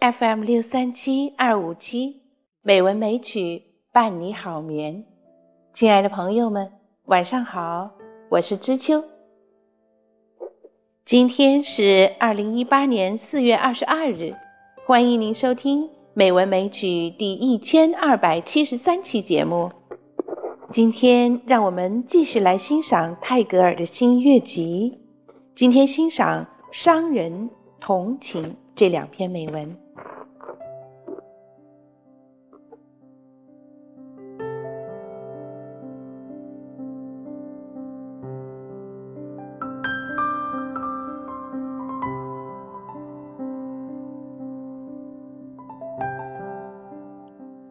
[0.00, 2.22] FM 六三七二五七
[2.62, 3.62] 美文美曲
[3.92, 5.04] 伴你好眠。
[5.74, 6.72] 亲爱的朋友们，
[7.04, 7.90] 晚上好，
[8.30, 9.04] 我是知秋。
[11.04, 14.34] 今天是二零一八年四月二十二日，
[14.86, 19.70] 欢迎您收听美文美曲第一千二百七十三期节目。
[20.72, 24.98] 今天让我们继续来欣赏泰戈尔的新月集。
[25.54, 27.30] 今天欣赏《商人》
[27.78, 28.42] 《同情》
[28.74, 29.76] 这两篇美文。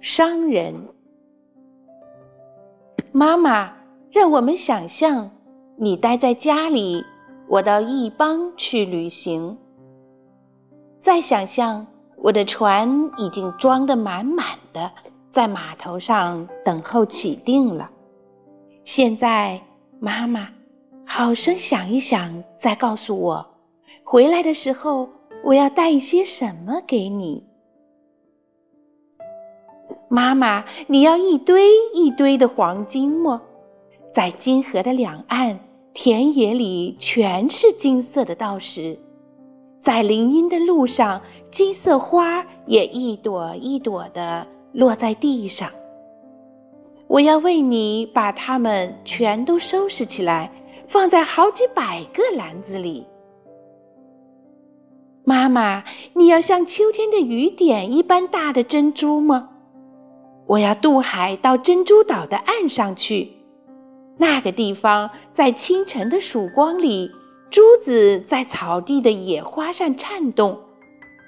[0.00, 0.74] 商人，
[3.12, 3.70] 妈妈，
[4.10, 5.30] 让我们想象
[5.76, 7.04] 你待在家里。
[7.46, 9.54] 我到异邦去旅行。
[11.00, 12.88] 再想象，我的船
[13.18, 14.90] 已经装得满满的，
[15.30, 17.90] 在码头上等候起定了。
[18.84, 19.60] 现在，
[19.98, 20.48] 妈妈，
[21.04, 23.46] 好生想一想，再告诉我，
[24.02, 25.06] 回来的时候
[25.44, 27.49] 我要带一些什么给你。
[30.12, 33.40] 妈妈，你要一堆一堆的黄金吗？
[34.12, 35.58] 在金河的两岸。
[35.92, 38.96] 田野里全是金色的稻石，
[39.80, 45.68] 在林荫的路上，金色花也一朵一朵的落在地上。
[47.08, 50.50] 我要为你把它们全都收拾起来，
[50.86, 53.04] 放在好几百个篮子里。
[55.24, 55.82] 妈妈，
[56.14, 59.48] 你要像秋天的雨点一般大的珍珠吗？
[60.50, 63.30] 我要渡海到珍珠岛的岸上去。
[64.16, 67.08] 那个地方，在清晨的曙光里，
[67.48, 70.58] 珠子在草地的野花上颤动，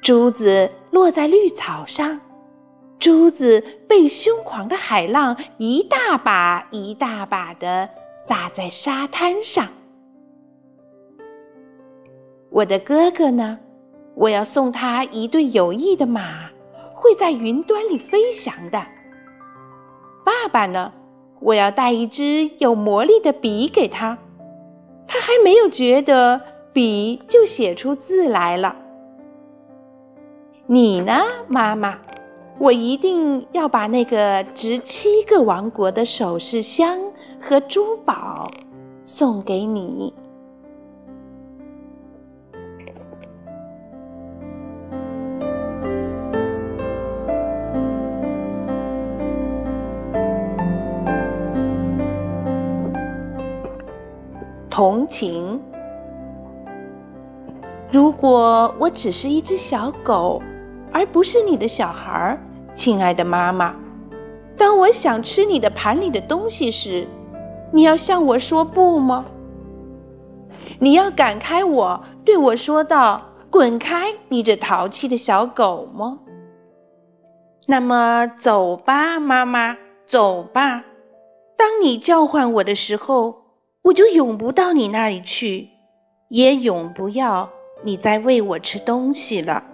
[0.00, 2.20] 珠子落在绿草上，
[3.00, 9.66] 珠子被凶狂的海浪一大把一大把的洒在沙滩上。
[12.50, 13.58] 我的哥哥呢？
[14.14, 16.48] 我要送他一对有翼的马，
[16.94, 18.80] 会在云端里飞翔的。
[20.28, 20.92] 爸爸呢？
[21.40, 24.18] 我要带一支有魔力的笔给他，
[25.06, 26.38] 他还没有觉得
[26.70, 28.76] 笔就写出字来了。
[30.66, 31.14] 你呢，
[31.48, 31.98] 妈妈？
[32.58, 37.00] 我一定要把那个值七个王国的首饰箱
[37.40, 38.50] 和珠宝
[39.04, 40.12] 送给你。
[54.78, 55.60] 同情。
[57.90, 60.40] 如果我只是一只小狗，
[60.92, 62.38] 而不是你的小孩儿，
[62.76, 63.74] 亲爱的妈妈，
[64.56, 67.08] 当我想吃你的盘里的东西时，
[67.72, 69.24] 你要向我说不吗？
[70.78, 76.20] 你要赶开我，对我说道：“滚开，你这淘气的小狗吗？”
[77.66, 80.84] 那么走吧，妈妈，走吧。
[81.56, 83.47] 当你叫唤我的时候。
[83.88, 85.70] 我就永不到你那里去，
[86.28, 87.48] 也永不要
[87.82, 89.64] 你再喂我吃东西了。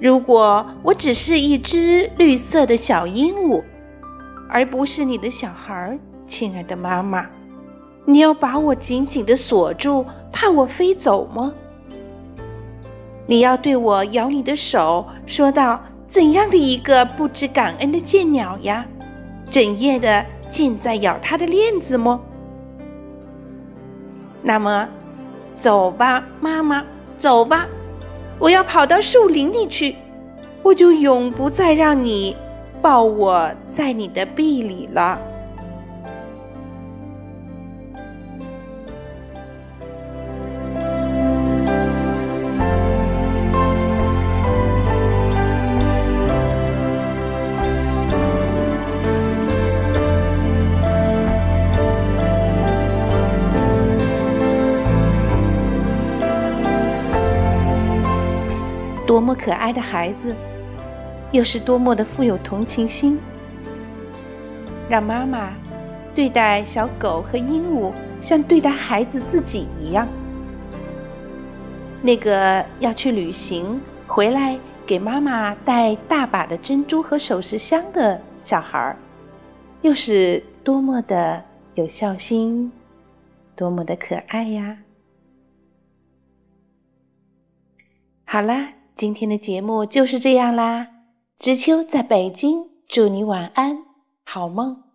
[0.00, 3.62] 如果我只是一只绿色的小鹦鹉，
[4.48, 7.24] 而不是你的小孩儿，亲爱的妈妈，
[8.04, 11.54] 你要把我紧紧的锁住，怕我飞走吗？
[13.28, 18.84] 你要对我咬你的手，说道：“怎样的一个不知感恩的贱鸟呀！”
[19.50, 22.20] 整夜的尽在咬它的链子么？
[24.42, 24.88] 那么，
[25.54, 26.84] 走吧，妈妈，
[27.18, 27.66] 走吧，
[28.38, 29.96] 我要跑到树林里去，
[30.62, 32.36] 我就永不再让你
[32.80, 35.18] 抱我在你的臂里了。
[59.10, 60.32] 多么可爱的孩子，
[61.32, 63.18] 又是多么的富有同情心。
[64.88, 65.52] 让妈妈
[66.14, 67.90] 对待小狗和鹦鹉，
[68.20, 70.06] 像对待孩子自己一样。
[72.00, 78.96] 那个要去旅行回来给妈妈带大把的珍珠和首饰箱的小孩儿，
[79.82, 81.42] 又是多么的
[81.74, 82.70] 有孝心，
[83.56, 84.78] 多么的可爱呀！
[88.24, 88.68] 好啦，
[89.00, 90.86] 今天的节目就是这样啦。
[91.38, 93.78] 知秋在北京，祝你晚安，
[94.26, 94.89] 好梦。